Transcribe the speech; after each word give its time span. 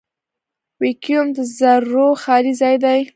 ویکیوم 0.81 1.27
د 1.37 1.39
ذرّو 1.57 2.07
خالي 2.23 2.53
ځای 2.61 2.75
دی. 2.83 3.01